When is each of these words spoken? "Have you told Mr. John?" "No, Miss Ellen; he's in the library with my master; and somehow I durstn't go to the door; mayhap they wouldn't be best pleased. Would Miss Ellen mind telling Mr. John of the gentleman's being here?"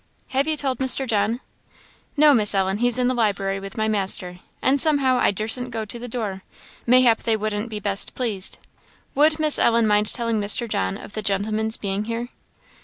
"Have 0.29 0.47
you 0.47 0.57
told 0.57 0.79
Mr. 0.79 1.05
John?" 1.07 1.41
"No, 2.17 2.33
Miss 2.33 2.55
Ellen; 2.55 2.79
he's 2.79 2.97
in 2.97 3.07
the 3.07 3.13
library 3.13 3.59
with 3.59 3.77
my 3.77 3.87
master; 3.87 4.39
and 4.59 4.81
somehow 4.81 5.19
I 5.19 5.29
durstn't 5.29 5.69
go 5.69 5.85
to 5.85 5.99
the 5.99 6.07
door; 6.07 6.41
mayhap 6.87 7.21
they 7.21 7.37
wouldn't 7.37 7.69
be 7.69 7.79
best 7.79 8.15
pleased. 8.15 8.57
Would 9.13 9.39
Miss 9.39 9.59
Ellen 9.59 9.85
mind 9.85 10.07
telling 10.11 10.41
Mr. 10.41 10.67
John 10.67 10.97
of 10.97 11.13
the 11.13 11.21
gentleman's 11.21 11.77
being 11.77 12.05
here?" 12.05 12.29